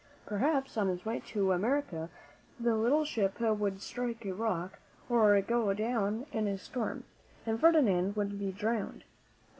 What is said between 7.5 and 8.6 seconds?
Ferdinand would be